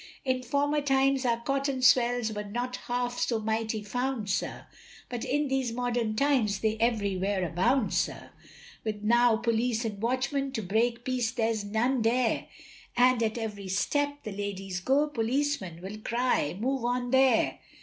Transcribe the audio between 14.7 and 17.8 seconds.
go, policemen will cry, move on there'.